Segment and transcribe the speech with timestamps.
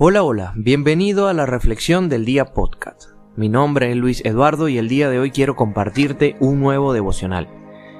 [0.00, 3.10] Hola, hola, bienvenido a la Reflexión del Día Podcast.
[3.34, 7.48] Mi nombre es Luis Eduardo y el día de hoy quiero compartirte un nuevo devocional,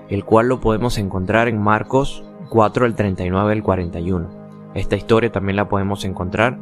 [0.09, 4.29] el cual lo podemos encontrar en Marcos 4, el 39 al 41.
[4.75, 6.57] Esta historia también la podemos encontrar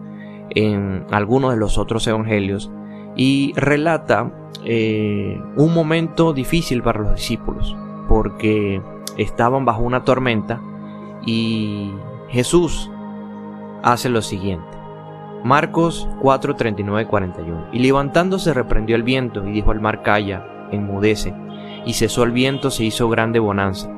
[0.49, 2.71] en algunos de los otros evangelios
[3.15, 4.33] y relata
[4.65, 7.77] eh, un momento difícil para los discípulos,
[8.09, 8.81] porque
[9.19, 10.63] estaban bajo una tormenta
[11.27, 11.93] y
[12.31, 12.91] Jesús
[13.83, 14.76] hace lo siguiente.
[15.47, 17.69] Marcos 4, 39, 41.
[17.73, 21.33] Y levantándose reprendió el viento y dijo al mar calla, enmudece.
[21.85, 23.89] Y cesó el viento, se hizo grande bonanza.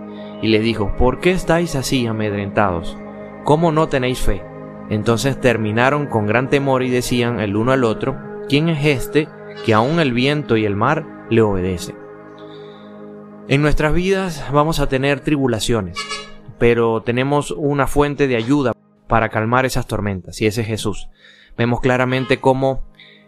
[0.43, 2.99] Y le dijo, ¿por qué estáis así amedrentados?
[3.45, 4.45] ¿Cómo no tenéis fe?
[4.91, 9.27] Entonces terminaron con gran temor y decían el uno al otro, ¿quién es este
[9.65, 11.97] que aun el viento y el mar le obedecen?
[13.49, 15.97] En nuestras vidas vamos a tener tribulaciones,
[16.59, 18.73] pero tenemos una fuente de ayuda
[19.09, 21.09] para calmar esas tormentas, y ese es Jesús
[21.59, 22.85] vemos claramente cómo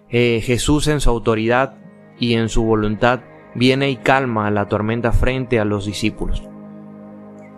[0.08, 1.74] eh, Jesús en su autoridad
[2.18, 3.20] y en su voluntad
[3.54, 6.44] viene y calma la tormenta frente a los discípulos.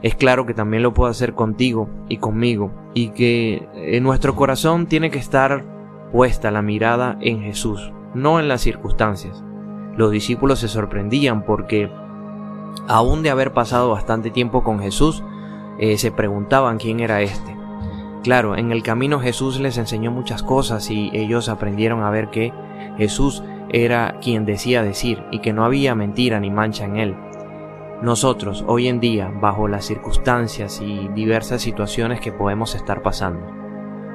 [0.00, 4.86] Es claro que también lo puede hacer contigo y conmigo y que en nuestro corazón
[4.86, 5.64] tiene que estar
[6.10, 9.44] puesta la mirada en Jesús, no en las circunstancias.
[9.96, 11.90] Los discípulos se sorprendían porque
[12.88, 15.22] aún de haber pasado bastante tiempo con Jesús,
[15.78, 17.51] eh, se preguntaban quién era este.
[18.22, 22.52] Claro, en el camino Jesús les enseñó muchas cosas y ellos aprendieron a ver que
[22.96, 27.16] Jesús era quien decía decir y que no había mentira ni mancha en él.
[28.00, 33.44] Nosotros, hoy en día, bajo las circunstancias y diversas situaciones que podemos estar pasando,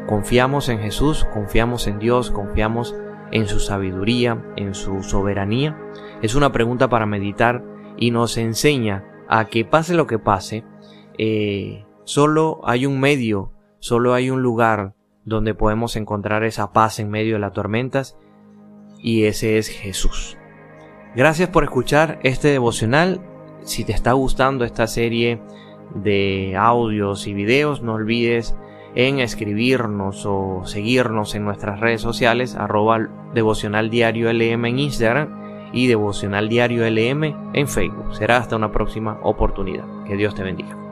[0.07, 2.95] confiamos en Jesús, confiamos en Dios, confiamos
[3.31, 5.77] en su sabiduría, en su soberanía.
[6.21, 7.63] Es una pregunta para meditar
[7.97, 10.63] y nos enseña a que pase lo que pase,
[11.17, 14.93] eh, solo hay un medio Solo hay un lugar
[15.25, 18.17] donde podemos encontrar esa paz en medio de las tormentas
[18.99, 20.37] y ese es Jesús.
[21.15, 23.21] Gracias por escuchar este devocional.
[23.63, 25.41] Si te está gustando esta serie
[25.95, 28.55] de audios y videos, no olvides
[28.95, 32.99] en escribirnos o seguirnos en nuestras redes sociales, arroba
[33.33, 38.15] devocional diario en Instagram y devocional diario en Facebook.
[38.15, 39.85] Será hasta una próxima oportunidad.
[40.05, 40.86] Que Dios te bendiga.